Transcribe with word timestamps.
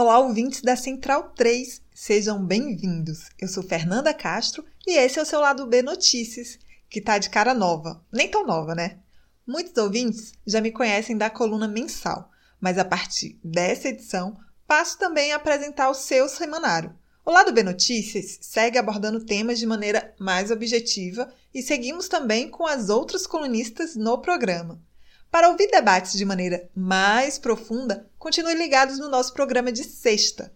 Olá, 0.00 0.20
ouvintes 0.20 0.62
da 0.62 0.76
Central 0.76 1.32
3, 1.34 1.82
sejam 1.92 2.46
bem-vindos. 2.46 3.30
Eu 3.36 3.48
sou 3.48 3.64
Fernanda 3.64 4.14
Castro 4.14 4.64
e 4.86 4.96
esse 4.96 5.18
é 5.18 5.22
o 5.22 5.26
seu 5.26 5.40
lado 5.40 5.66
B 5.66 5.82
Notícias, 5.82 6.56
que 6.88 7.00
tá 7.00 7.18
de 7.18 7.28
cara 7.28 7.52
nova. 7.52 8.00
Nem 8.12 8.28
tão 8.28 8.46
nova, 8.46 8.76
né? 8.76 9.00
Muitos 9.44 9.76
ouvintes 9.76 10.34
já 10.46 10.60
me 10.60 10.70
conhecem 10.70 11.18
da 11.18 11.28
coluna 11.28 11.66
mensal, 11.66 12.30
mas 12.60 12.78
a 12.78 12.84
partir 12.84 13.40
dessa 13.42 13.88
edição 13.88 14.38
passo 14.68 14.96
também 15.00 15.32
a 15.32 15.36
apresentar 15.36 15.90
o 15.90 15.94
seu 15.94 16.28
semanário. 16.28 16.94
O 17.26 17.32
lado 17.32 17.52
B 17.52 17.64
Notícias 17.64 18.38
segue 18.40 18.78
abordando 18.78 19.24
temas 19.24 19.58
de 19.58 19.66
maneira 19.66 20.14
mais 20.16 20.52
objetiva 20.52 21.28
e 21.52 21.60
seguimos 21.60 22.06
também 22.06 22.48
com 22.48 22.64
as 22.64 22.88
outras 22.88 23.26
colunistas 23.26 23.96
no 23.96 24.16
programa. 24.18 24.80
Para 25.28 25.48
ouvir 25.48 25.68
debates 25.72 26.12
de 26.12 26.24
maneira 26.24 26.70
mais 26.72 27.36
profunda, 27.36 28.07
continue 28.18 28.54
ligados 28.54 28.98
no 28.98 29.08
nosso 29.08 29.32
programa 29.32 29.70
de 29.70 29.84
sexta. 29.84 30.52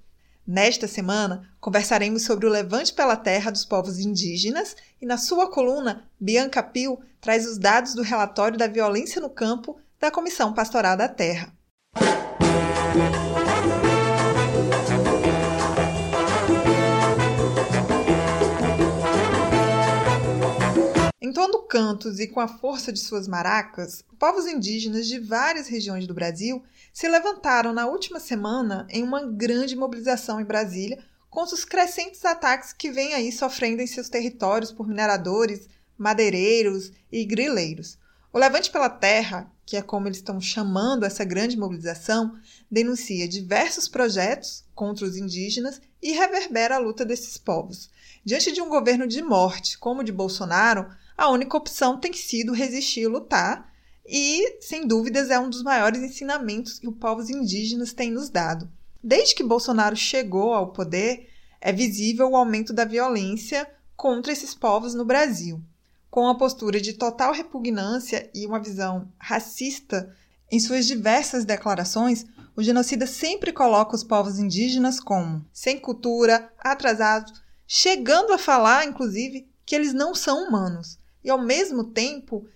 Nesta 0.47 0.89
semana, 0.89 1.49
conversaremos 1.61 2.25
sobre 2.25 2.47
o 2.47 2.51
levante 2.51 2.93
pela 2.93 3.17
terra 3.17 3.51
dos 3.51 3.65
povos 3.65 4.01
indígenas 4.01 4.77
e, 5.01 5.07
na 5.07 5.17
sua 5.17 5.49
coluna, 5.49 6.09
Bianca 6.19 6.63
Pio 6.63 6.99
traz 7.21 7.47
os 7.47 7.59
dados 7.59 7.95
do 7.95 8.03
relatório 8.03 8.59
da 8.59 8.67
violência 8.67 9.21
no 9.21 9.31
campo 9.31 9.79
da 10.01 10.11
Comissão 10.11 10.53
Pastoral 10.53 10.97
da 10.97 11.09
Terra. 11.09 11.53
Cantos 21.73 22.21
e 22.21 22.27
com 22.27 22.39
a 22.39 22.47
força 22.47 22.93
de 22.93 22.99
suas 22.99 23.27
maracas, 23.27 24.05
povos 24.19 24.45
indígenas 24.45 25.07
de 25.07 25.19
várias 25.19 25.69
regiões 25.69 26.07
do 26.07 26.13
Brasil 26.13 26.63
se 26.93 27.09
levantaram 27.09 27.73
na 27.73 27.87
última 27.87 28.21
semana 28.21 28.87
em 28.91 29.03
uma 29.03 29.25
grande 29.25 29.75
mobilização 29.75 30.39
em 30.39 30.45
Brasília 30.45 31.03
contra 31.31 31.55
os 31.55 31.65
crescentes 31.65 32.23
ataques 32.27 32.75
que 32.75 32.91
vêm 32.91 33.15
aí 33.15 33.33
sofrendo 33.33 33.81
em 33.81 33.87
seus 33.87 34.11
territórios 34.11 34.71
por 34.71 34.87
mineradores, 34.87 35.67
madeireiros 35.97 36.93
e 37.11 37.25
grileiros. 37.25 37.97
O 38.31 38.39
Levante 38.39 38.71
pela 38.71 38.91
Terra, 38.91 39.51
que 39.65 39.75
é 39.75 39.81
como 39.81 40.09
eles 40.09 40.19
estão 40.19 40.39
chamando 40.43 41.07
essa 41.07 41.25
grande 41.25 41.57
mobilização, 41.57 42.39
denuncia 42.71 43.27
diversos 43.27 43.89
projetos 43.89 44.63
contra 44.75 45.07
os 45.07 45.17
indígenas 45.17 45.81
e 46.03 46.13
reverbera 46.13 46.77
a 46.77 46.79
luta 46.79 47.03
desses 47.03 47.39
povos. 47.39 47.89
Diante 48.23 48.53
de 48.53 48.61
um 48.61 48.69
governo 48.69 49.07
de 49.07 49.23
morte 49.23 49.79
como 49.79 50.03
o 50.03 50.05
de 50.05 50.13
Bolsonaro, 50.13 50.87
a 51.17 51.29
única 51.29 51.57
opção 51.57 51.99
tem 51.99 52.13
sido 52.13 52.53
resistir 52.53 53.03
e 53.03 53.07
lutar, 53.07 53.73
e, 54.07 54.59
sem 54.61 54.87
dúvidas, 54.87 55.31
é 55.31 55.39
um 55.39 55.49
dos 55.49 55.63
maiores 55.63 56.03
ensinamentos 56.03 56.79
que 56.79 56.89
os 56.89 56.97
povos 56.97 57.31
indígenas 57.31 57.93
têm 57.93 58.11
nos 58.11 58.29
dado. 58.29 58.69
Desde 59.03 59.35
que 59.35 59.45
Bolsonaro 59.45 59.97
chegou 59.97 60.53
ao 60.53 60.73
poder, 60.73 61.29
é 61.61 61.73
visível 61.73 62.31
o 62.31 62.37
aumento 62.37 62.73
da 62.73 62.85
violência 62.85 63.69
contra 63.97 64.33
esses 64.33 64.55
povos 64.55 64.95
no 64.95 65.05
Brasil. 65.05 65.63
Com 66.11 66.27
a 66.29 66.37
postura 66.37 66.81
de 66.81 66.95
total 66.95 67.33
repugnância 67.33 68.29
e 68.35 68.45
uma 68.47 68.61
visão 68.61 69.09
racista 69.19 70.15
em 70.51 70.61
suas 70.61 70.87
diversas 70.87 71.45
declarações, 71.45 72.27
o 72.55 72.63
genocida 72.63 73.07
sempre 73.07 73.53
coloca 73.53 73.95
os 73.95 74.05
povos 74.05 74.39
indígenas 74.39 75.01
como 75.01 75.47
sem 75.53 75.79
cultura, 75.79 76.53
atrasados, 76.59 77.41
chegando 77.67 78.33
a 78.33 78.39
falar, 78.39 78.85
inclusive, 78.85 79.49
que 79.65 79.75
eles 79.75 79.95
não 79.95 80.15
são 80.15 80.47
humanos 80.47 80.99
e, 81.23 81.31
ao 81.31 81.41
mesmo 81.41 81.85
tempo, 81.85 82.47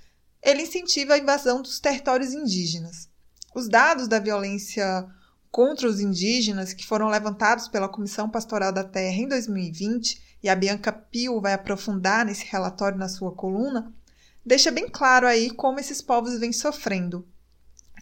ele 0.42 0.62
incentiva 0.62 1.14
a 1.14 1.18
invasão 1.18 1.62
dos 1.62 1.80
territórios 1.80 2.32
indígenas. 2.32 3.08
Os 3.54 3.68
dados 3.68 4.06
da 4.06 4.18
violência 4.18 5.06
contra 5.50 5.88
os 5.88 6.00
indígenas 6.00 6.72
que 6.72 6.86
foram 6.86 7.08
levantados 7.08 7.68
pela 7.68 7.88
Comissão 7.88 8.28
Pastoral 8.28 8.72
da 8.72 8.84
Terra 8.84 9.16
em 9.16 9.28
2020, 9.28 10.22
e 10.42 10.48
a 10.48 10.54
Bianca 10.54 10.92
Pio 10.92 11.40
vai 11.40 11.54
aprofundar 11.54 12.24
nesse 12.24 12.44
relatório 12.44 12.98
na 12.98 13.08
sua 13.08 13.32
coluna, 13.32 13.92
deixa 14.44 14.70
bem 14.70 14.88
claro 14.88 15.26
aí 15.26 15.50
como 15.50 15.80
esses 15.80 16.02
povos 16.02 16.38
vêm 16.38 16.52
sofrendo. 16.52 17.26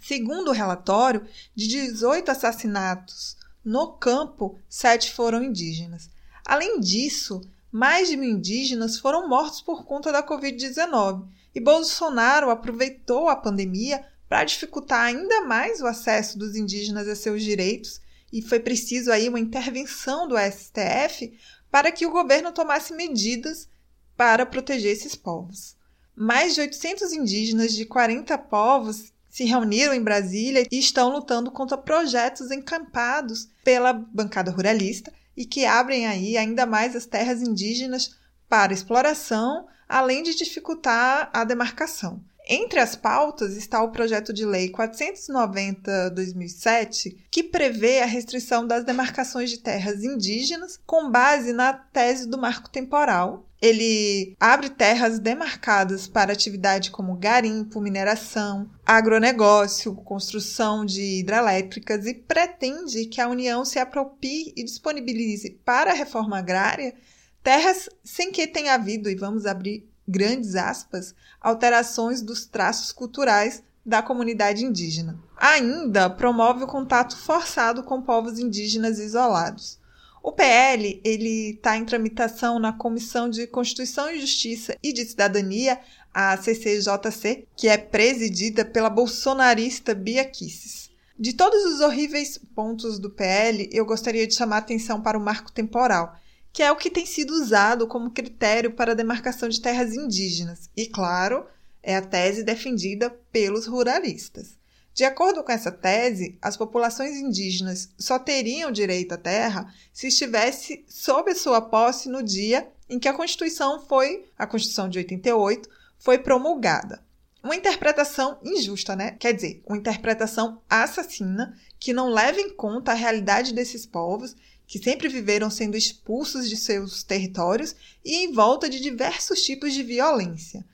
Segundo 0.03 0.49
o 0.49 0.53
relatório, 0.53 1.27
de 1.55 1.67
18 1.67 2.31
assassinatos 2.31 3.37
no 3.65 3.93
campo, 3.95 4.59
sete 4.69 5.13
foram 5.13 5.43
indígenas. 5.43 6.11
Além 6.45 6.79
disso, 6.81 7.41
mais 7.75 8.07
de 8.07 8.17
mil 8.17 8.31
indígenas 8.31 9.01
foram 9.01 9.29
mortos 9.29 9.61
por 9.61 9.85
conta 9.85 10.13
da 10.13 10.23
Covid-19 10.23 11.27
e 11.53 11.59
Bolsonaro 11.59 12.49
aproveitou 12.49 13.29
a 13.29 13.35
pandemia 13.35 14.07
para 14.29 14.45
dificultar 14.45 15.07
ainda 15.07 15.41
mais 15.41 15.81
o 15.81 15.87
acesso 15.89 16.39
dos 16.39 16.55
indígenas 16.55 17.09
a 17.09 17.17
seus 17.17 17.43
direitos 17.43 18.01
e 18.33 18.41
foi 18.41 18.61
preciso 18.61 19.11
aí 19.11 19.29
uma 19.29 19.41
intervenção 19.41 20.29
do 20.29 20.37
STF 20.39 21.37
para 21.69 21.91
que 21.91 22.07
o 22.07 22.13
governo 22.13 22.53
tomasse 22.53 22.95
medidas 22.95 23.69
para 24.17 24.47
proteger 24.47 24.93
esses 24.93 25.17
povos. 25.17 25.77
Mais 26.15 26.55
de 26.55 26.61
800 26.61 27.13
indígenas 27.13 27.73
de 27.73 27.85
40 27.87 28.39
povos 28.39 29.13
se 29.29 29.43
reuniram 29.43 29.93
em 29.93 30.01
Brasília 30.01 30.65
e 30.71 30.79
estão 30.79 31.11
lutando 31.11 31.51
contra 31.51 31.77
projetos 31.77 32.53
encampados 32.53 33.49
pela 33.65 33.93
bancada 33.93 34.53
ruralista 34.53 35.13
e 35.37 35.45
que 35.45 35.65
abrem 35.65 36.07
aí 36.07 36.37
ainda 36.37 36.67
mais 36.67 36.95
as 36.95 37.07
terras 37.07 37.43
indígenas 37.43 38.17
para 38.49 38.73
exploração, 38.73 39.67
além 39.89 40.23
de 40.23 40.35
dificultar 40.35 41.31
a 41.33 41.45
demarcação. 41.45 42.23
Entre 42.47 42.79
as 42.79 42.95
pautas 42.95 43.57
está 43.57 43.83
o 43.83 43.91
projeto 43.91 44.31
de 44.31 44.45
lei 44.45 44.71
490/2007, 44.71 47.17
que 47.31 47.43
prevê 47.43 48.01
a 48.01 48.07
restrição 48.07 48.67
das 48.67 48.85
demarcações 48.85 49.49
de 49.49 49.61
terras 49.61 50.05
indígenas 50.05 50.79
com 50.87 51.11
base 51.11 51.55
na 51.55 51.73
tese 51.73 52.29
do 52.29 52.37
marco 52.37 52.69
temporal. 52.69 53.49
Ele 53.65 54.37
abre 54.39 54.69
terras 54.69 55.19
demarcadas 55.19 56.07
para 56.07 56.35
atividade 56.35 56.91
como 56.91 57.17
garimpo, 57.17 57.81
mineração, 57.81 58.69
agronegócio, 58.85 59.95
construção 59.95 60.85
de 60.85 61.21
hidrelétricas 61.21 62.05
e 62.05 62.13
pretende 62.13 63.07
que 63.07 63.23
a 63.23 63.29
União 63.29 63.65
se 63.65 63.79
aproprie 63.79 64.53
e 64.55 64.63
disponibilize 64.63 65.59
para 65.65 65.93
a 65.93 65.95
reforma 65.95 66.37
agrária 66.37 66.95
terras 67.43 67.89
sem 68.05 68.31
que 68.31 68.47
tenha 68.47 68.75
havido, 68.75 69.09
e 69.09 69.15
vamos 69.15 69.47
abrir 69.47 69.89
grandes 70.07 70.57
aspas, 70.57 71.15
alterações 71.41 72.21
dos 72.21 72.45
traços 72.45 72.93
culturais 72.93 73.63
da 73.85 74.03
comunidade 74.03 74.63
indígena. 74.63 75.19
Ainda 75.39 76.11
promove 76.11 76.65
o 76.65 76.69
contato 76.69 77.17
forçado 77.17 77.83
com 77.83 78.03
povos 78.03 78.39
indígenas 78.39 78.99
isolados. 78.99 79.83
O 80.25 80.33
PL 80.33 81.03
ele 81.05 81.51
está 81.51 81.77
em 81.77 81.85
tramitação 81.85 82.59
na 82.59 82.73
Comissão 82.73 83.29
de 83.29 83.47
Constituição 83.47 84.11
e 84.11 84.19
Justiça 84.19 84.75
e 84.83 84.91
de 84.91 85.05
Cidadania, 85.05 85.79
a 86.15 86.35
CCJC, 86.39 87.47
que 87.55 87.69
é 87.69 87.77
presidida 87.77 88.65
pela 88.65 88.89
bolsonarista 88.89 89.95
Bia 89.95 90.25
Kisses. 90.25 90.91
De 91.19 91.35
todos 91.35 91.63
os 91.67 91.81
horríveis 91.81 92.41
pontos 92.55 92.99
do 92.99 93.11
PL, 93.11 93.69
eu 93.71 93.85
gostaria 93.85 94.27
de 94.27 94.35
chamar 94.35 94.57
a 94.57 94.59
atenção 94.61 94.99
para 95.03 95.19
o 95.19 95.21
marco 95.21 95.53
temporal, 95.53 96.17
que 96.55 96.63
é 96.63 96.73
o 96.73 96.77
que 96.77 96.89
tem 96.89 97.05
sido 97.05 97.35
usado 97.35 97.87
como 97.87 98.11
critério 98.11 98.73
para 98.73 98.93
a 98.93 98.97
demarcação 98.97 99.51
de 99.51 99.61
terras 99.61 99.93
indígenas. 99.93 100.71
E, 100.75 100.87
claro, 100.87 101.45
é 101.83 101.97
a 101.97 102.01
tese 102.01 102.43
defendida 102.43 103.11
pelos 103.31 103.67
ruralistas. 103.67 104.57
De 104.95 105.05
acordo 105.05 105.43
com 105.43 105.51
essa 105.51 105.73
tese, 105.73 106.39
as 106.41 106.57
populações 106.57 107.17
indígenas 107.17 107.91
só 107.99 108.17
teriam 108.17 108.71
direito 108.71 109.13
à 109.13 109.17
terra 109.19 109.75
se 109.93 110.07
estivesse 110.07 110.85
sob 110.89 111.35
sua 111.35 111.61
posse 111.61 112.09
no 112.09 112.23
dia 112.23 112.69
em 112.89 113.01
que 113.01 113.09
a 113.09 113.13
Constituição 113.13 113.85
foi, 113.85 114.25
a 114.39 114.47
Constituição 114.47 114.89
de 114.89 114.99
88, 114.99 115.69
foi 115.99 116.19
promulgada. 116.19 117.03
Uma 117.43 117.57
interpretação 117.57 118.39
injusta, 118.45 118.95
né? 118.95 119.17
Quer 119.19 119.35
dizer, 119.35 119.63
uma 119.67 119.77
interpretação 119.77 120.63
assassina 120.71 121.59
que 121.81 121.93
não 121.93 122.09
leva 122.09 122.41
em 122.41 122.51
conta 122.51 122.93
a 122.93 122.95
realidade 122.95 123.53
desses 123.53 123.85
povos 123.85 124.37
que 124.67 124.79
sempre 124.79 125.09
viveram 125.09 125.51
sendo 125.51 125.77
expulsos 125.77 126.49
de 126.49 126.57
seus 126.57 127.03
territórios 127.03 127.75
e 128.05 128.25
em 128.25 128.33
volta 128.33 128.71
de 128.71 128.81
diversos 128.81 129.43
tipos 129.43 129.75
de 129.75 129.83
violência. 129.83 130.65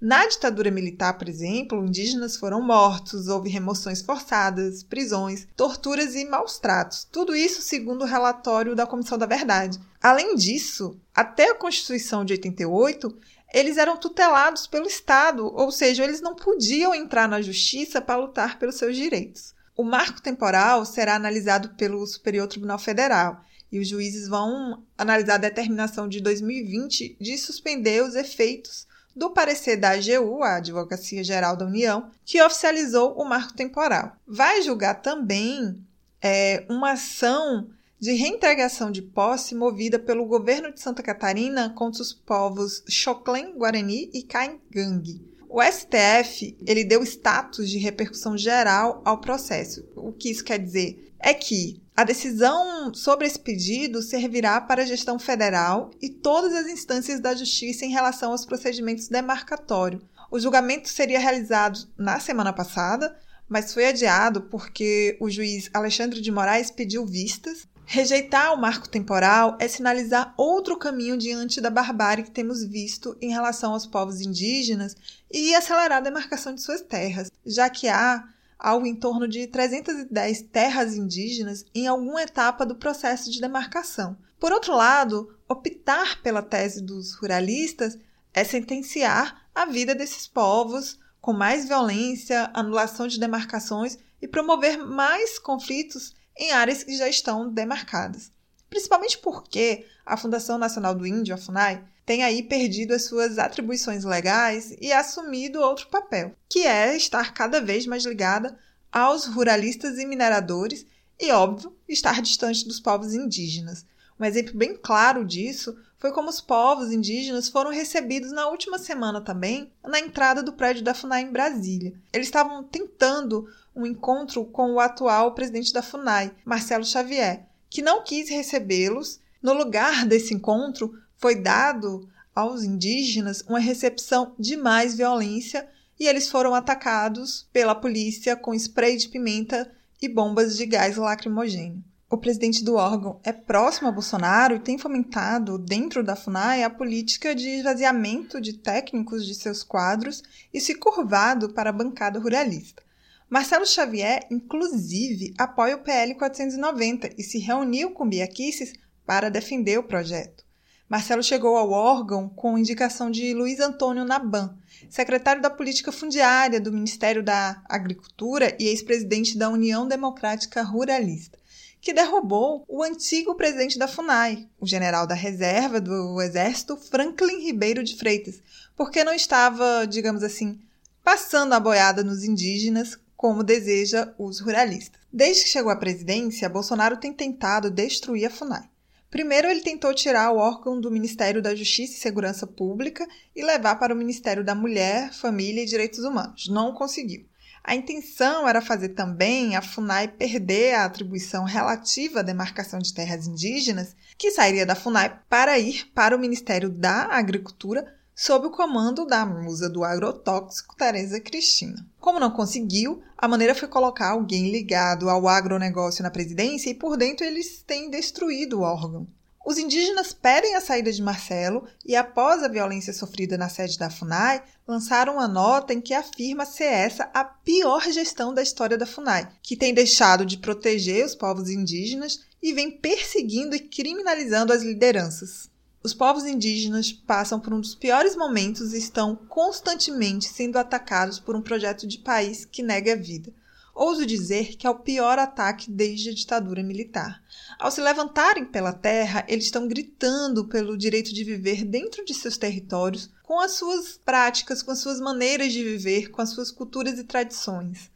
Na 0.00 0.24
ditadura 0.26 0.70
militar, 0.70 1.18
por 1.18 1.28
exemplo, 1.28 1.84
indígenas 1.84 2.36
foram 2.36 2.62
mortos, 2.62 3.26
houve 3.26 3.48
remoções 3.48 4.00
forçadas, 4.00 4.84
prisões, 4.84 5.48
torturas 5.56 6.14
e 6.14 6.24
maus 6.24 6.60
tratos. 6.60 7.02
Tudo 7.10 7.34
isso 7.34 7.60
segundo 7.60 8.02
o 8.02 8.06
relatório 8.06 8.76
da 8.76 8.86
Comissão 8.86 9.18
da 9.18 9.26
Verdade. 9.26 9.80
Além 10.00 10.36
disso, 10.36 10.96
até 11.12 11.50
a 11.50 11.54
Constituição 11.56 12.24
de 12.24 12.32
88, 12.34 13.12
eles 13.52 13.76
eram 13.76 13.96
tutelados 13.96 14.68
pelo 14.68 14.86
Estado, 14.86 15.44
ou 15.52 15.72
seja, 15.72 16.04
eles 16.04 16.20
não 16.20 16.36
podiam 16.36 16.94
entrar 16.94 17.28
na 17.28 17.42
justiça 17.42 18.00
para 18.00 18.20
lutar 18.20 18.56
pelos 18.56 18.76
seus 18.76 18.94
direitos. 18.96 19.52
O 19.76 19.82
marco 19.82 20.22
temporal 20.22 20.84
será 20.84 21.16
analisado 21.16 21.70
pelo 21.70 22.06
Superior 22.06 22.46
Tribunal 22.46 22.78
Federal 22.78 23.40
e 23.70 23.80
os 23.80 23.88
juízes 23.88 24.28
vão 24.28 24.84
analisar 24.96 25.34
a 25.34 25.38
determinação 25.38 26.08
de 26.08 26.20
2020 26.20 27.16
de 27.20 27.36
suspender 27.36 28.02
os 28.04 28.14
efeitos 28.14 28.86
do 29.18 29.30
parecer 29.30 29.76
da 29.76 29.90
AGU, 29.90 30.42
a 30.44 30.56
Advocacia 30.56 31.24
Geral 31.24 31.56
da 31.56 31.66
União, 31.66 32.10
que 32.24 32.40
oficializou 32.40 33.14
o 33.14 33.24
marco 33.24 33.52
temporal. 33.52 34.12
Vai 34.26 34.62
julgar 34.62 35.02
também 35.02 35.84
é 36.22 36.64
uma 36.68 36.92
ação 36.92 37.68
de 37.98 38.12
reintegração 38.12 38.90
de 38.90 39.02
posse 39.02 39.54
movida 39.54 39.98
pelo 39.98 40.24
governo 40.24 40.72
de 40.72 40.80
Santa 40.80 41.02
Catarina 41.02 41.70
contra 41.70 42.02
os 42.02 42.12
povos 42.12 42.84
Xoclen, 42.88 43.56
Guarani 43.56 44.10
e 44.12 44.22
Caingangue. 44.22 45.20
O 45.48 45.62
STF 45.62 46.56
ele 46.66 46.84
deu 46.84 47.02
status 47.02 47.68
de 47.70 47.78
repercussão 47.78 48.36
geral 48.36 49.00
ao 49.04 49.18
processo. 49.18 49.84
O 49.96 50.12
que 50.12 50.30
isso 50.30 50.44
quer 50.44 50.58
dizer? 50.58 51.07
É 51.20 51.34
que 51.34 51.82
a 51.96 52.04
decisão 52.04 52.94
sobre 52.94 53.26
esse 53.26 53.38
pedido 53.38 54.00
servirá 54.02 54.60
para 54.60 54.82
a 54.82 54.86
gestão 54.86 55.18
federal 55.18 55.90
e 56.00 56.08
todas 56.08 56.54
as 56.54 56.68
instâncias 56.68 57.18
da 57.18 57.34
justiça 57.34 57.84
em 57.84 57.90
relação 57.90 58.30
aos 58.30 58.46
procedimentos 58.46 59.08
demarcatórios. 59.08 60.02
O 60.30 60.38
julgamento 60.38 60.88
seria 60.88 61.18
realizado 61.18 61.88
na 61.98 62.20
semana 62.20 62.52
passada, 62.52 63.18
mas 63.48 63.72
foi 63.72 63.86
adiado 63.86 64.42
porque 64.42 65.16
o 65.20 65.28
juiz 65.28 65.70
Alexandre 65.74 66.20
de 66.20 66.30
Moraes 66.30 66.70
pediu 66.70 67.04
vistas. 67.04 67.66
Rejeitar 67.84 68.52
o 68.52 68.60
marco 68.60 68.88
temporal 68.88 69.56
é 69.58 69.66
sinalizar 69.66 70.34
outro 70.36 70.78
caminho 70.78 71.16
diante 71.16 71.60
da 71.60 71.70
barbárie 71.70 72.22
que 72.22 72.30
temos 72.30 72.62
visto 72.62 73.16
em 73.20 73.30
relação 73.30 73.72
aos 73.72 73.86
povos 73.86 74.20
indígenas 74.20 74.94
e 75.32 75.54
acelerar 75.54 75.98
a 75.98 76.02
demarcação 76.02 76.54
de 76.54 76.60
suas 76.60 76.82
terras, 76.82 77.28
já 77.46 77.70
que 77.70 77.88
há 77.88 78.22
algo 78.58 78.86
em 78.86 78.94
torno 78.94 79.28
de 79.28 79.46
310 79.46 80.42
terras 80.42 80.96
indígenas 80.96 81.64
em 81.74 81.86
alguma 81.86 82.22
etapa 82.22 82.66
do 82.66 82.74
processo 82.74 83.30
de 83.30 83.40
demarcação. 83.40 84.16
Por 84.40 84.52
outro 84.52 84.74
lado, 84.74 85.36
optar 85.48 86.20
pela 86.22 86.42
tese 86.42 86.82
dos 86.82 87.14
ruralistas 87.14 87.96
é 88.34 88.44
sentenciar 88.44 89.48
a 89.54 89.66
vida 89.66 89.94
desses 89.94 90.26
povos 90.26 90.98
com 91.20 91.32
mais 91.32 91.66
violência, 91.66 92.50
anulação 92.54 93.06
de 93.06 93.18
demarcações 93.18 93.98
e 94.20 94.28
promover 94.28 94.78
mais 94.78 95.38
conflitos 95.38 96.14
em 96.36 96.52
áreas 96.52 96.84
que 96.84 96.96
já 96.96 97.08
estão 97.08 97.52
demarcadas. 97.52 98.32
Principalmente 98.70 99.18
porque 99.18 99.86
a 100.04 100.16
Fundação 100.16 100.58
Nacional 100.58 100.94
do 100.94 101.06
Índio, 101.06 101.34
a 101.34 101.38
FUNAI, 101.38 101.84
tem 102.08 102.24
aí 102.24 102.42
perdido 102.42 102.94
as 102.94 103.02
suas 103.02 103.38
atribuições 103.38 104.02
legais 104.02 104.74
e 104.80 104.90
assumido 104.90 105.60
outro 105.60 105.88
papel, 105.88 106.32
que 106.48 106.60
é 106.60 106.96
estar 106.96 107.34
cada 107.34 107.60
vez 107.60 107.86
mais 107.86 108.06
ligada 108.06 108.58
aos 108.90 109.26
ruralistas 109.26 109.98
e 109.98 110.06
mineradores 110.06 110.86
e, 111.20 111.30
óbvio, 111.30 111.76
estar 111.86 112.22
distante 112.22 112.66
dos 112.66 112.80
povos 112.80 113.12
indígenas. 113.12 113.84
Um 114.18 114.24
exemplo 114.24 114.56
bem 114.56 114.74
claro 114.74 115.22
disso 115.22 115.76
foi 115.98 116.10
como 116.10 116.30
os 116.30 116.40
povos 116.40 116.90
indígenas 116.90 117.50
foram 117.50 117.70
recebidos 117.70 118.32
na 118.32 118.48
última 118.48 118.78
semana 118.78 119.20
também 119.20 119.70
na 119.86 120.00
entrada 120.00 120.42
do 120.42 120.54
prédio 120.54 120.82
da 120.82 120.94
FUNAI 120.94 121.24
em 121.24 121.30
Brasília. 121.30 121.92
Eles 122.10 122.28
estavam 122.28 122.64
tentando 122.64 123.46
um 123.76 123.84
encontro 123.84 124.46
com 124.46 124.72
o 124.72 124.80
atual 124.80 125.34
presidente 125.34 125.74
da 125.74 125.82
FUNAI, 125.82 126.34
Marcelo 126.42 126.86
Xavier, 126.86 127.44
que 127.68 127.82
não 127.82 128.02
quis 128.02 128.30
recebê-los. 128.30 129.20
No 129.40 129.52
lugar 129.52 130.04
desse 130.04 130.34
encontro, 130.34 130.92
foi 131.18 131.34
dado 131.34 132.08
aos 132.34 132.62
indígenas 132.62 133.44
uma 133.48 133.58
recepção 133.58 134.34
de 134.38 134.56
mais 134.56 134.94
violência 134.96 135.68
e 136.00 136.06
eles 136.06 136.30
foram 136.30 136.54
atacados 136.54 137.48
pela 137.52 137.74
polícia 137.74 138.34
com 138.34 138.54
spray 138.54 138.96
de 138.96 139.08
pimenta 139.08 139.70
e 140.00 140.08
bombas 140.08 140.56
de 140.56 140.64
gás 140.64 140.96
lacrimogêneo 140.96 141.82
o 142.10 142.16
presidente 142.16 142.64
do 142.64 142.74
órgão 142.74 143.20
é 143.22 143.32
próximo 143.32 143.88
a 143.88 143.92
Bolsonaro 143.92 144.56
e 144.56 144.60
tem 144.60 144.78
fomentado, 144.78 145.58
dentro 145.58 146.02
da 146.02 146.16
FUNAI, 146.16 146.62
a 146.62 146.70
política 146.70 147.34
de 147.34 147.46
esvaziamento 147.50 148.40
de 148.40 148.54
técnicos 148.54 149.26
de 149.26 149.34
seus 149.34 149.62
quadros 149.62 150.22
e 150.52 150.58
se 150.58 150.74
curvado 150.74 151.52
para 151.52 151.68
a 151.68 151.72
bancada 151.72 152.18
ruralista. 152.18 152.82
Marcelo 153.28 153.66
Xavier, 153.66 154.26
inclusive, 154.30 155.34
apoia 155.36 155.76
o 155.76 155.80
PL 155.80 156.14
490 156.14 157.10
e 157.18 157.22
se 157.22 157.38
reuniu 157.38 157.90
com 157.90 158.08
Bia 158.08 158.26
Kicis 158.26 158.72
para 159.04 159.28
defender 159.28 159.78
o 159.78 159.82
projeto. 159.82 160.47
Marcelo 160.88 161.22
chegou 161.22 161.56
ao 161.56 161.70
órgão 161.70 162.28
com 162.28 162.56
indicação 162.56 163.10
de 163.10 163.34
Luiz 163.34 163.60
Antônio 163.60 164.04
Naban, 164.04 164.56
secretário 164.88 165.42
da 165.42 165.50
Política 165.50 165.92
Fundiária 165.92 166.60
do 166.60 166.72
Ministério 166.72 167.22
da 167.22 167.62
Agricultura 167.68 168.56
e 168.58 168.68
ex-presidente 168.68 169.36
da 169.36 169.50
União 169.50 169.86
Democrática 169.86 170.62
Ruralista 170.62 171.38
que 171.80 171.92
derrubou 171.92 172.64
o 172.68 172.82
antigo 172.82 173.34
presidente 173.34 173.78
da 173.78 173.86
FUNAI, 173.86 174.48
o 174.60 174.66
general 174.66 175.06
da 175.06 175.14
reserva 175.14 175.80
do 175.80 176.20
Exército 176.20 176.76
Franklin 176.76 177.40
Ribeiro 177.44 177.84
de 177.84 177.96
Freitas, 177.96 178.42
porque 178.76 179.04
não 179.04 179.12
estava, 179.12 179.86
digamos 179.86 180.22
assim, 180.22 180.58
passando 181.04 181.52
a 181.52 181.60
boiada 181.60 182.02
nos 182.02 182.24
indígenas 182.24 182.98
como 183.16 183.44
deseja 183.44 184.12
os 184.18 184.40
ruralistas. 184.40 185.00
Desde 185.12 185.44
que 185.44 185.50
chegou 185.50 185.70
à 185.70 185.76
presidência, 185.76 186.48
Bolsonaro 186.48 186.96
tem 186.96 187.12
tentado 187.12 187.70
destruir 187.70 188.26
a 188.26 188.30
FUNAI. 188.30 188.68
Primeiro, 189.10 189.48
ele 189.48 189.62
tentou 189.62 189.94
tirar 189.94 190.30
o 190.30 190.36
órgão 190.36 190.80
do 190.80 190.90
Ministério 190.90 191.40
da 191.40 191.54
Justiça 191.54 191.94
e 191.94 192.00
Segurança 192.00 192.46
Pública 192.46 193.06
e 193.34 193.42
levar 193.42 193.76
para 193.76 193.94
o 193.94 193.96
Ministério 193.96 194.44
da 194.44 194.54
Mulher, 194.54 195.12
Família 195.14 195.62
e 195.62 195.66
Direitos 195.66 196.00
Humanos. 196.00 196.48
Não 196.48 196.74
conseguiu. 196.74 197.26
A 197.64 197.74
intenção 197.74 198.48
era 198.48 198.62
fazer 198.62 198.90
também 198.90 199.56
a 199.56 199.60
FUNAI 199.60 200.08
perder 200.08 200.74
a 200.74 200.84
atribuição 200.84 201.44
relativa 201.44 202.20
à 202.20 202.22
demarcação 202.22 202.78
de 202.78 202.94
terras 202.94 203.26
indígenas, 203.26 203.94
que 204.16 204.30
sairia 204.30 204.64
da 204.64 204.74
FUNAI 204.74 205.20
para 205.28 205.58
ir 205.58 205.90
para 205.94 206.16
o 206.16 206.18
Ministério 206.18 206.70
da 206.70 207.04
Agricultura, 207.06 207.97
sob 208.18 208.48
o 208.48 208.50
comando 208.50 209.06
da 209.06 209.24
musa 209.24 209.70
do 209.70 209.84
agrotóxico 209.84 210.74
Tereza 210.74 211.20
Cristina. 211.20 211.86
Como 212.00 212.18
não 212.18 212.32
conseguiu, 212.32 213.00
a 213.16 213.28
maneira 213.28 213.54
foi 213.54 213.68
colocar 213.68 214.10
alguém 214.10 214.50
ligado 214.50 215.08
ao 215.08 215.28
agronegócio 215.28 216.02
na 216.02 216.10
presidência 216.10 216.68
e 216.68 216.74
por 216.74 216.96
dentro 216.96 217.24
eles 217.24 217.62
têm 217.64 217.88
destruído 217.88 218.58
o 218.58 218.62
órgão. 218.62 219.06
Os 219.46 219.56
indígenas 219.56 220.12
pedem 220.12 220.56
a 220.56 220.60
saída 220.60 220.92
de 220.92 221.00
Marcelo 221.00 221.64
e, 221.86 221.94
após 221.94 222.42
a 222.42 222.48
violência 222.48 222.92
sofrida 222.92 223.38
na 223.38 223.48
sede 223.48 223.78
da 223.78 223.88
FUNAI, 223.88 224.42
lançaram 224.66 225.14
uma 225.14 225.28
nota 225.28 225.72
em 225.72 225.80
que 225.80 225.94
afirma 225.94 226.44
ser 226.44 226.64
essa 226.64 227.08
a 227.14 227.22
pior 227.22 227.88
gestão 227.88 228.34
da 228.34 228.42
história 228.42 228.76
da 228.76 228.84
FUNAI, 228.84 229.28
que 229.40 229.56
tem 229.56 229.72
deixado 229.72 230.26
de 230.26 230.38
proteger 230.38 231.06
os 231.06 231.14
povos 231.14 231.48
indígenas 231.48 232.18
e 232.42 232.52
vem 232.52 232.68
perseguindo 232.68 233.54
e 233.54 233.60
criminalizando 233.60 234.52
as 234.52 234.64
lideranças. 234.64 235.47
Os 235.82 235.94
povos 235.94 236.24
indígenas 236.24 236.92
passam 236.92 237.38
por 237.38 237.54
um 237.54 237.60
dos 237.60 237.74
piores 237.74 238.16
momentos 238.16 238.74
e 238.74 238.78
estão 238.78 239.14
constantemente 239.14 240.28
sendo 240.28 240.58
atacados 240.58 241.20
por 241.20 241.36
um 241.36 241.40
projeto 241.40 241.86
de 241.86 241.98
país 241.98 242.44
que 242.44 242.62
nega 242.62 242.94
a 242.94 242.96
vida. 242.96 243.32
Ouso 243.78 244.04
dizer 244.04 244.56
que 244.56 244.66
é 244.66 244.70
o 244.70 244.80
pior 244.80 245.20
ataque 245.20 245.70
desde 245.70 246.10
a 246.10 246.12
ditadura 246.12 246.64
militar. 246.64 247.22
Ao 247.60 247.70
se 247.70 247.80
levantarem 247.80 248.44
pela 248.44 248.72
terra, 248.72 249.24
eles 249.28 249.44
estão 249.44 249.68
gritando 249.68 250.46
pelo 250.46 250.76
direito 250.76 251.14
de 251.14 251.22
viver 251.22 251.64
dentro 251.64 252.04
de 252.04 252.12
seus 252.12 252.36
territórios, 252.36 253.08
com 253.22 253.38
as 253.38 253.52
suas 253.52 253.96
práticas, 254.04 254.64
com 254.64 254.72
as 254.72 254.80
suas 254.80 254.98
maneiras 254.98 255.52
de 255.52 255.62
viver, 255.62 256.10
com 256.10 256.20
as 256.20 256.30
suas 256.30 256.50
culturas 256.50 256.98
e 256.98 257.04
tradições. 257.04 257.88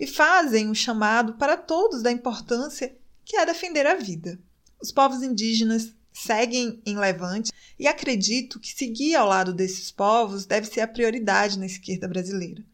E 0.00 0.06
fazem 0.06 0.70
um 0.70 0.74
chamado 0.74 1.34
para 1.34 1.58
todos 1.58 2.00
da 2.00 2.10
importância 2.10 2.96
que 3.22 3.36
é 3.36 3.44
defender 3.44 3.86
a 3.86 3.94
vida. 3.94 4.38
Os 4.80 4.90
povos 4.90 5.22
indígenas 5.22 5.92
seguem 6.26 6.80
em 6.84 6.98
levante 6.98 7.52
e 7.78 7.86
acredito 7.86 8.60
que 8.60 8.74
seguir 8.74 9.14
ao 9.14 9.28
lado 9.28 9.52
desses 9.52 9.90
povos 9.90 10.44
deve 10.46 10.66
ser 10.66 10.80
a 10.80 10.88
prioridade 10.88 11.58
na 11.58 11.66
esquerda 11.66 12.08
brasileira. 12.08 12.64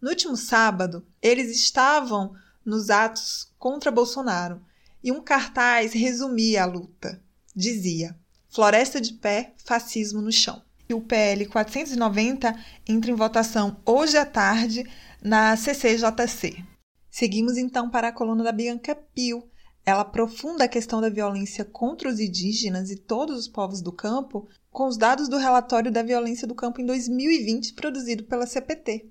No 0.00 0.10
último 0.10 0.36
sábado, 0.36 1.06
eles 1.20 1.50
estavam 1.50 2.34
nos 2.64 2.90
atos 2.90 3.52
contra 3.58 3.90
Bolsonaro 3.90 4.60
e 5.02 5.12
um 5.12 5.20
cartaz 5.20 5.92
resumia 5.92 6.62
a 6.62 6.66
luta. 6.66 7.22
Dizia: 7.54 8.16
Floresta 8.48 9.00
de 9.00 9.14
pé, 9.14 9.54
fascismo 9.64 10.20
no 10.20 10.32
chão. 10.32 10.62
E 10.88 10.94
o 10.94 11.00
PL 11.00 11.46
490 11.46 12.54
entra 12.86 13.10
em 13.10 13.14
votação 13.14 13.80
hoje 13.84 14.16
à 14.16 14.26
tarde 14.26 14.84
na 15.22 15.56
CCJC. 15.56 16.64
Seguimos 17.10 17.56
então 17.56 17.88
para 17.90 18.08
a 18.08 18.12
coluna 18.12 18.42
da 18.42 18.52
Bianca 18.52 18.94
Pio. 18.94 19.48
Ela 19.84 20.02
aprofunda 20.02 20.64
a 20.64 20.68
questão 20.68 21.00
da 21.00 21.08
violência 21.08 21.64
contra 21.64 22.08
os 22.08 22.20
indígenas 22.20 22.90
e 22.90 22.96
todos 22.96 23.36
os 23.36 23.48
povos 23.48 23.82
do 23.82 23.92
campo 23.92 24.48
com 24.70 24.86
os 24.86 24.96
dados 24.96 25.28
do 25.28 25.36
relatório 25.36 25.90
da 25.90 26.02
violência 26.02 26.46
do 26.46 26.54
campo 26.54 26.80
em 26.80 26.86
2020 26.86 27.74
produzido 27.74 28.24
pela 28.24 28.46
CPT. 28.46 29.10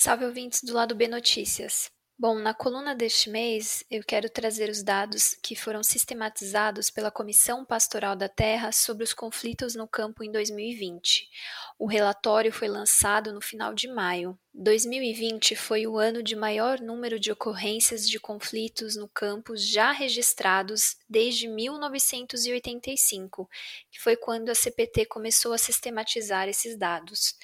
Salve 0.00 0.26
ouvintes 0.26 0.62
do 0.62 0.74
lado 0.74 0.94
B 0.94 1.08
Notícias. 1.08 1.90
Bom, 2.16 2.38
na 2.38 2.54
coluna 2.54 2.94
deste 2.94 3.28
mês, 3.28 3.82
eu 3.90 4.04
quero 4.04 4.30
trazer 4.30 4.70
os 4.70 4.80
dados 4.80 5.36
que 5.42 5.56
foram 5.56 5.82
sistematizados 5.82 6.88
pela 6.88 7.10
Comissão 7.10 7.64
Pastoral 7.64 8.14
da 8.14 8.28
Terra 8.28 8.70
sobre 8.70 9.02
os 9.02 9.12
conflitos 9.12 9.74
no 9.74 9.88
campo 9.88 10.22
em 10.22 10.30
2020. 10.30 11.28
O 11.76 11.86
relatório 11.86 12.52
foi 12.52 12.68
lançado 12.68 13.32
no 13.32 13.40
final 13.40 13.74
de 13.74 13.88
maio. 13.88 14.38
2020 14.54 15.56
foi 15.56 15.84
o 15.84 15.98
ano 15.98 16.22
de 16.22 16.36
maior 16.36 16.80
número 16.80 17.18
de 17.18 17.32
ocorrências 17.32 18.08
de 18.08 18.20
conflitos 18.20 18.94
no 18.94 19.08
campo 19.08 19.56
já 19.56 19.90
registrados 19.90 20.96
desde 21.08 21.48
1985, 21.48 23.50
que 23.90 24.00
foi 24.00 24.16
quando 24.16 24.48
a 24.48 24.54
CPT 24.54 25.06
começou 25.06 25.52
a 25.52 25.58
sistematizar 25.58 26.48
esses 26.48 26.78
dados. 26.78 27.34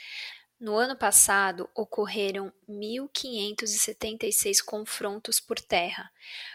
No 0.60 0.76
ano 0.76 0.96
passado, 0.96 1.68
ocorreram 1.74 2.52
1.576 2.68 4.62
confrontos 4.64 5.40
por 5.40 5.58
terra, 5.60 6.08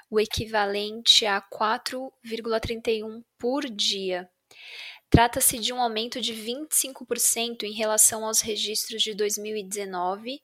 o 0.09 0.17
equivalente 0.19 1.25
a 1.25 1.41
4,31 1.41 3.23
por 3.37 3.69
dia. 3.69 4.29
Trata-se 5.09 5.59
de 5.59 5.73
um 5.73 5.81
aumento 5.81 6.21
de 6.21 6.33
25% 6.33 7.63
em 7.63 7.73
relação 7.73 8.23
aos 8.25 8.39
registros 8.41 9.01
de 9.01 9.13
2019 9.13 10.41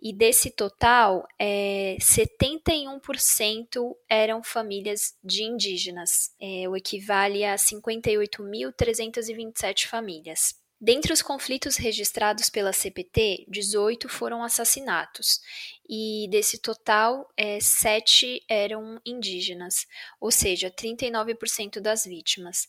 E 0.03 0.15
desse 0.15 0.51
total, 0.51 1.29
é, 1.39 1.99
71% 2.01 3.95
eram 4.09 4.43
famílias 4.43 5.15
de 5.23 5.45
indígenas, 5.45 6.35
é, 6.41 6.67
o 6.67 6.75
equivale 6.75 7.45
a 7.45 7.57
58.327 7.57 9.89
famílias. 9.89 10.59
Dentre 10.83 11.13
os 11.13 11.21
conflitos 11.21 11.77
registrados 11.77 12.49
pela 12.49 12.73
CPT, 12.73 13.45
18 13.49 14.09
foram 14.09 14.43
assassinatos, 14.43 15.39
e 15.87 16.27
desse 16.31 16.57
total, 16.57 17.31
é, 17.37 17.61
7 17.61 18.43
eram 18.49 18.99
indígenas, 19.05 19.87
ou 20.19 20.31
seja, 20.31 20.71
39% 20.71 21.81
das 21.81 22.05
vítimas. 22.05 22.67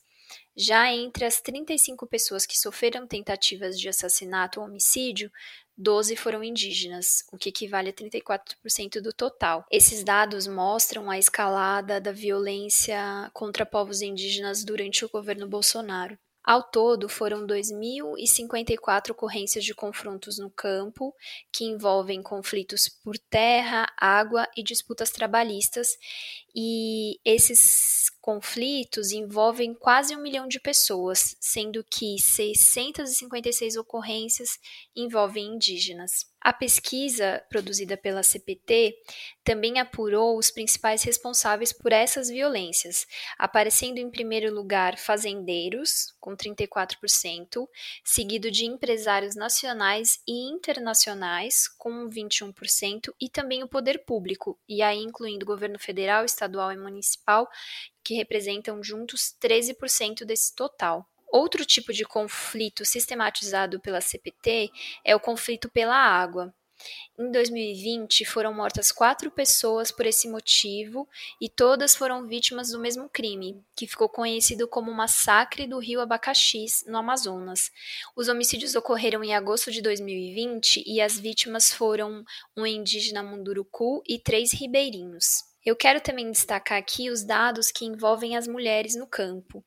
Já 0.56 0.92
entre 0.94 1.24
as 1.24 1.40
35 1.40 2.06
pessoas 2.06 2.46
que 2.46 2.60
sofreram 2.60 3.08
tentativas 3.08 3.80
de 3.80 3.88
assassinato 3.88 4.60
ou 4.60 4.66
homicídio, 4.66 5.32
12 5.78 6.18
foram 6.18 6.44
indígenas, 6.44 7.24
o 7.32 7.38
que 7.38 7.48
equivale 7.48 7.92
a 7.92 7.94
34% 7.94 9.02
do 9.02 9.14
total. 9.14 9.66
Esses 9.72 10.04
dados 10.04 10.48
mostram 10.48 11.10
a 11.10 11.18
escalada 11.18 12.02
da 12.02 12.12
violência 12.12 13.32
contra 13.34 13.66
povos 13.66 14.02
indígenas 14.02 14.66
durante 14.66 15.06
o 15.06 15.10
governo 15.10 15.48
Bolsonaro. 15.48 16.20
Ao 16.44 16.64
todo, 16.64 17.08
foram 17.08 17.46
2.054 17.46 19.12
ocorrências 19.12 19.64
de 19.64 19.76
confrontos 19.76 20.40
no 20.40 20.50
campo, 20.50 21.16
que 21.52 21.66
envolvem 21.66 22.22
conflitos 22.24 22.90
por 22.90 23.16
terra, 23.18 23.88
água 23.96 24.48
e 24.58 24.64
disputas 24.64 25.12
trabalhistas, 25.12 25.98
e 26.56 27.20
esses 27.26 28.10
conflitos 28.22 29.12
envolvem 29.12 29.74
quase 29.74 30.16
um 30.16 30.22
milhão 30.22 30.48
de 30.48 30.60
pessoas, 30.60 31.36
sendo 31.40 31.84
que 31.84 32.20
656 32.20 33.76
ocorrências 33.78 34.60
envolvem 34.96 35.56
indígenas. 35.56 36.30
A 36.44 36.52
pesquisa 36.52 37.44
produzida 37.50 37.96
pela 37.96 38.24
CPT 38.24 38.96
também 39.44 39.80
apurou 39.80 40.40
os 40.40 40.50
principais 40.50 41.04
responsáveis 41.04 41.72
por 41.72 41.92
essas 41.92 42.30
violências, 42.30 43.06
aparecendo 43.38 44.00
em 44.00 44.10
primeiro 44.10 44.52
lugar 44.52 44.98
fazendeiros, 44.98 46.16
com 46.20 46.36
34%, 46.36 47.68
seguido 48.04 48.50
de 48.50 48.66
empresários 48.66 49.36
nacionais 49.36 50.20
e 50.28 50.52
internacionais, 50.52 51.68
com 51.78 52.10
21%, 52.10 53.14
e 53.22 53.30
também 53.30 53.62
o 53.62 53.68
poder 53.68 54.04
público, 54.04 54.60
e 54.68 54.82
aí 54.82 54.98
incluindo 54.98 55.46
governo 55.46 55.78
federal, 55.78 56.26
estadual 56.42 56.72
e 56.72 56.78
municipal, 56.78 57.48
que 58.04 58.16
representam 58.16 58.84
juntos 58.84 59.36
13% 59.42 60.26
desse 60.26 60.56
total. 60.56 61.08
Outro 61.32 61.66
tipo 61.66 61.94
de 61.94 62.04
conflito 62.04 62.84
sistematizado 62.84 63.80
pela 63.80 64.02
CPT 64.02 64.70
é 65.06 65.16
o 65.16 65.20
conflito 65.20 65.70
pela 65.70 65.96
água. 65.96 66.54
Em 67.18 67.32
2020, 67.32 68.26
foram 68.26 68.54
mortas 68.54 68.92
quatro 68.92 69.30
pessoas 69.30 69.92
por 69.92 70.08
esse 70.08 70.28
motivo 70.28 71.08
e 71.40 71.48
todas 71.48 71.96
foram 71.96 72.28
vítimas 72.28 72.72
do 72.72 72.80
mesmo 72.80 73.08
crime, 73.08 73.64
que 73.76 73.86
ficou 73.86 74.10
conhecido 74.10 74.68
como 74.68 74.92
Massacre 74.92 75.68
do 75.68 75.78
Rio 75.78 76.02
Abacaxis, 76.02 76.84
no 76.88 76.98
Amazonas. 76.98 77.72
Os 78.16 78.28
homicídios 78.28 78.76
ocorreram 78.76 79.24
em 79.24 79.36
agosto 79.36 79.72
de 79.72 79.82
2020 79.82 80.84
e 80.86 81.00
as 81.00 81.20
vítimas 81.20 81.72
foram 81.72 82.26
um 82.58 82.66
indígena 82.66 83.22
munduruku 83.22 84.02
e 84.08 84.18
três 84.18 84.52
ribeirinhos. 84.52 85.51
Eu 85.64 85.76
quero 85.76 86.02
também 86.02 86.32
destacar 86.32 86.78
aqui 86.78 87.10
os 87.10 87.24
dados 87.24 87.72
que 87.72 87.86
envolvem 87.86 88.36
as 88.36 88.48
mulheres 88.48 88.96
no 88.96 89.06
campo. 89.06 89.64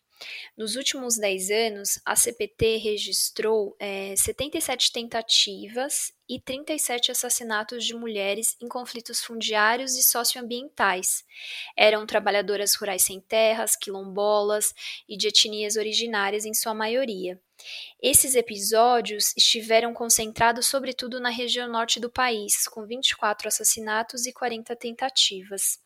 Nos 0.57 0.77
últimos 0.77 1.17
10 1.17 1.51
anos, 1.51 2.01
a 2.05 2.17
CPT 2.17 2.79
registrou 2.79 3.77
é, 3.79 4.15
77 4.17 4.93
tentativas 4.93 6.13
e 6.29 6.41
37 6.41 7.11
assassinatos 7.11 7.85
de 7.85 7.95
mulheres 7.95 8.57
em 8.61 8.69
conflitos 8.69 9.23
fundiários 9.23 9.97
e 9.97 10.03
socioambientais. 10.03 11.25
Eram 11.77 12.07
trabalhadoras 12.07 12.75
rurais 12.75 13.03
sem 13.03 13.21
terras, 13.21 13.77
quilombolas 13.77 14.73
e 15.09 15.17
de 15.17 15.29
etnias 15.29 15.77
originárias 15.77 16.45
em 16.45 16.55
sua 16.55 16.75
maioria. 16.75 17.41
Esses 18.01 18.35
episódios 18.35 19.35
estiveram 19.37 19.93
concentrados 19.93 20.67
sobretudo 20.67 21.21
na 21.21 21.31
região 21.31 21.69
norte 21.69 22.01
do 22.01 22.11
país, 22.11 22.67
com 22.69 22.87
24 22.87 23.49
assassinatos 23.49 24.27
e 24.27 24.33
40 24.33 24.75
tentativas. 24.77 25.84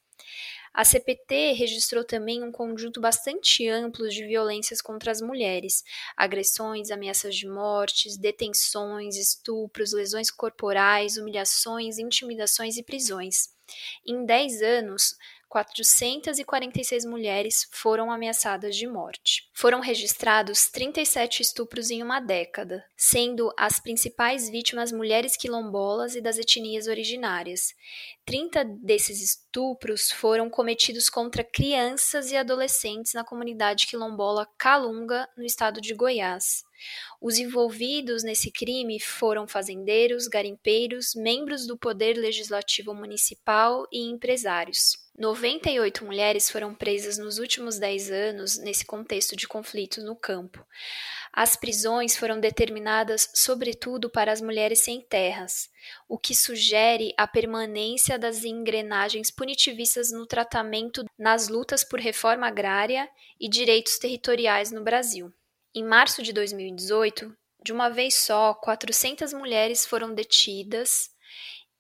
A 0.75 0.85
CPT 0.85 1.53
registrou 1.53 2.05
também 2.05 2.43
um 2.43 2.53
conjunto 2.53 3.01
bastante 3.01 3.69
amplo 3.69 4.09
de 4.09 4.25
violências 4.27 4.81
contra 4.81 5.11
as 5.11 5.21
mulheres: 5.21 5.83
agressões, 6.17 6.91
ameaças 6.91 7.35
de 7.37 7.47
mortes, 7.49 8.17
detenções, 8.17 9.17
estupros, 9.17 9.93
lesões 9.93 10.31
corporais, 10.31 11.17
humilhações, 11.17 11.99
intimidações 11.99 12.77
e 12.77 12.83
prisões. 12.83 13.58
Em 14.07 14.25
10 14.25 14.63
anos, 14.63 15.17
446 15.49 17.05
mulheres 17.07 17.67
foram 17.71 18.11
ameaçadas 18.11 18.77
de 18.77 18.87
morte. 18.87 19.49
Foram 19.55 19.81
registrados 19.81 20.69
37 20.69 21.43
estupros 21.43 21.91
em 21.91 22.03
uma 22.03 22.21
década, 22.21 22.85
sendo 22.97 23.53
as 23.57 23.81
principais 23.81 24.49
vítimas 24.49 24.93
mulheres 24.93 25.37
quilombolas 25.37 26.15
e 26.15 26.21
das 26.21 26.39
etnias 26.39 26.87
originárias. 26.87 27.75
30 28.27 28.65
desses 28.65 29.23
estupros 29.23 30.11
foram 30.11 30.51
cometidos 30.51 31.09
contra 31.09 31.43
crianças 31.43 32.31
e 32.31 32.37
adolescentes 32.37 33.15
na 33.15 33.25
comunidade 33.25 33.87
quilombola 33.87 34.47
Calunga, 34.59 35.27
no 35.37 35.45
estado 35.45 35.81
de 35.81 35.95
Goiás. 35.95 36.68
Os 37.21 37.39
envolvidos 37.39 38.23
nesse 38.23 38.51
crime 38.51 39.01
foram 39.01 39.47
fazendeiros, 39.47 40.29
garimpeiros, 40.29 41.15
membros 41.15 41.67
do 41.67 41.77
Poder 41.77 42.15
Legislativo 42.15 42.95
Municipal 42.95 43.87
e 43.93 44.09
empresários. 44.09 45.09
98 45.19 46.05
mulheres 46.05 46.49
foram 46.49 46.73
presas 46.73 47.19
nos 47.19 47.39
últimos 47.39 47.77
10 47.77 48.11
anos 48.13 48.57
nesse 48.59 48.87
contexto 48.87 49.35
de 49.35 49.49
conflito 49.49 50.01
no 50.01 50.15
campo. 50.15 50.65
As 51.33 51.57
prisões 51.57 52.17
foram 52.17 52.39
determinadas 52.39 53.29
sobretudo 53.35 54.09
para 54.09 54.31
as 54.31 54.41
mulheres 54.41 54.81
sem 54.81 55.01
terras, 55.01 55.69
o 56.09 56.17
que 56.17 56.37
sugere 56.37 57.13
a 57.17 57.27
permanência 57.27 58.17
das 58.17 58.45
engrenagens 58.45 59.31
punitivistas 59.31 60.13
no 60.13 60.25
tratamento 60.25 61.05
nas 61.19 61.49
lutas 61.49 61.83
por 61.83 61.99
reforma 61.99 62.47
agrária 62.47 63.09
e 63.41 63.49
direitos 63.49 63.99
territoriais 63.99 64.71
no 64.71 64.85
Brasil. 64.85 65.33
Em 65.75 65.85
março 65.85 66.23
de 66.23 66.33
2018, 66.33 67.37
de 67.63 67.73
uma 67.73 67.89
vez 67.91 68.15
só, 68.15 68.55
400 68.55 69.33
mulheres 69.33 69.85
foram 69.85 70.15
detidas 70.15 71.11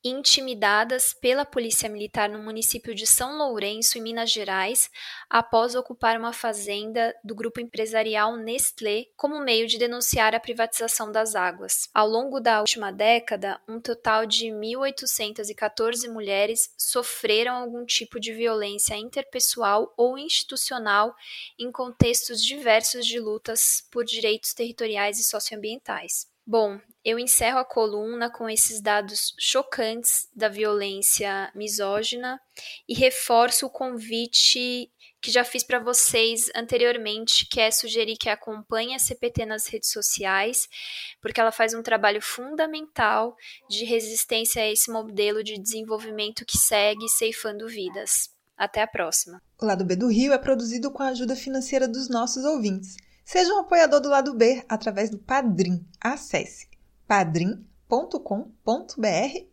intimidadas 0.04 1.12
pela 1.12 1.44
polícia 1.44 1.88
militar 1.88 2.28
no 2.28 2.38
município 2.38 2.94
de 2.94 3.06
São 3.06 3.36
Lourenço, 3.36 3.98
em 3.98 4.02
Minas 4.02 4.30
Gerais, 4.30 4.90
após 5.28 5.74
ocupar 5.74 6.18
uma 6.18 6.32
fazenda 6.32 7.14
do 7.24 7.34
grupo 7.34 7.60
empresarial 7.60 8.36
Nestlé 8.36 9.06
como 9.16 9.40
meio 9.40 9.66
de 9.66 9.78
denunciar 9.78 10.34
a 10.34 10.40
privatização 10.40 11.10
das 11.10 11.34
águas. 11.34 11.88
Ao 11.92 12.08
longo 12.08 12.40
da 12.40 12.60
última 12.60 12.92
década, 12.92 13.60
um 13.68 13.80
total 13.80 14.24
de 14.24 14.46
1.814 14.46 16.08
mulheres 16.08 16.72
sofreram 16.76 17.56
algum 17.56 17.84
tipo 17.84 18.20
de 18.20 18.32
violência 18.32 18.96
interpessoal 18.96 19.92
ou 19.96 20.16
institucional 20.16 21.14
em 21.58 21.72
contextos 21.72 22.42
diversos 22.42 23.06
de 23.06 23.18
lutas 23.18 23.84
por 23.90 24.04
direitos 24.04 24.54
territoriais 24.54 25.18
e 25.18 25.24
socioambientais. 25.24 26.26
Bom, 26.50 26.80
eu 27.04 27.18
encerro 27.18 27.58
a 27.58 27.64
coluna 27.64 28.30
com 28.30 28.48
esses 28.48 28.80
dados 28.80 29.34
chocantes 29.38 30.30
da 30.34 30.48
violência 30.48 31.52
misógina 31.54 32.40
e 32.88 32.94
reforço 32.94 33.66
o 33.66 33.70
convite 33.70 34.90
que 35.20 35.30
já 35.30 35.44
fiz 35.44 35.62
para 35.62 35.78
vocês 35.78 36.50
anteriormente, 36.56 37.46
que 37.50 37.60
é 37.60 37.70
sugerir 37.70 38.16
que 38.16 38.30
acompanhe 38.30 38.94
a 38.94 38.98
CPT 38.98 39.44
nas 39.44 39.66
redes 39.66 39.90
sociais, 39.92 40.66
porque 41.20 41.38
ela 41.38 41.52
faz 41.52 41.74
um 41.74 41.82
trabalho 41.82 42.22
fundamental 42.22 43.36
de 43.68 43.84
resistência 43.84 44.62
a 44.62 44.72
esse 44.72 44.90
modelo 44.90 45.44
de 45.44 45.60
desenvolvimento 45.60 46.46
que 46.46 46.56
segue 46.56 47.10
ceifando 47.10 47.68
vidas. 47.68 48.30
Até 48.56 48.80
a 48.80 48.86
próxima. 48.86 49.42
O 49.60 49.66
Lado 49.66 49.84
B 49.84 49.94
do 49.94 50.08
Rio 50.08 50.32
é 50.32 50.38
produzido 50.38 50.90
com 50.90 51.02
a 51.02 51.08
ajuda 51.08 51.36
financeira 51.36 51.86
dos 51.86 52.08
nossos 52.08 52.42
ouvintes. 52.42 52.96
Seja 53.30 53.52
um 53.52 53.58
apoiador 53.58 54.00
do 54.00 54.08
Lado 54.08 54.32
B 54.32 54.64
através 54.66 55.10
do 55.10 55.18
Padrim. 55.18 55.86
Acesse 56.00 56.66
padrim.com.br 57.06 57.66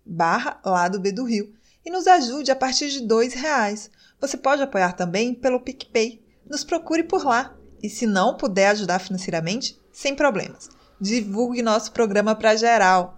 barra 0.06 0.62
Lado 0.64 0.98
B 0.98 1.12
do 1.12 1.26
Rio 1.26 1.54
e 1.86 1.92
nos 1.92 2.08
ajude 2.08 2.50
a 2.52 2.56
partir 2.56 2.88
de 2.90 3.00
R$ 3.00 3.28
reais. 3.36 3.92
Você 4.22 4.38
pode 4.38 4.62
apoiar 4.62 4.94
também 4.94 5.36
pelo 5.36 5.60
PicPay. 5.60 6.24
Nos 6.50 6.64
procure 6.64 7.04
por 7.04 7.26
lá. 7.26 7.54
E 7.84 7.90
se 7.90 8.08
não 8.08 8.38
puder 8.38 8.70
ajudar 8.70 9.00
financeiramente, 9.00 9.78
sem 9.92 10.16
problemas. 10.16 10.70
Divulgue 11.02 11.62
nosso 11.62 11.92
programa 11.92 12.34
para 12.34 12.56
geral. 12.56 13.18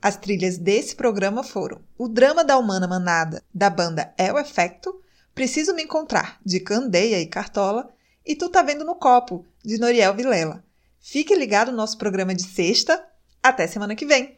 As 0.00 0.16
trilhas 0.16 0.58
desse 0.58 0.94
programa 0.94 1.42
foram 1.42 1.80
O 1.98 2.06
Drama 2.06 2.44
da 2.44 2.56
Humana 2.56 2.86
Manada, 2.86 3.42
da 3.52 3.68
banda 3.68 4.14
É 4.16 4.32
o 4.32 4.38
Efecto, 4.38 5.02
Preciso 5.34 5.74
Me 5.74 5.82
Encontrar, 5.82 6.38
de 6.46 6.60
Candeia 6.60 7.20
e 7.20 7.26
Cartola, 7.26 7.92
e 8.28 8.36
Tu 8.36 8.48
Tá 8.50 8.62
Vendo 8.62 8.84
no 8.84 8.94
Copo, 8.94 9.46
de 9.64 9.78
Noriel 9.78 10.14
Vilela. 10.14 10.62
Fique 11.00 11.34
ligado 11.34 11.70
no 11.70 11.78
nosso 11.78 11.96
programa 11.96 12.34
de 12.34 12.42
sexta. 12.42 13.02
Até 13.42 13.66
semana 13.66 13.96
que 13.96 14.04
vem! 14.04 14.37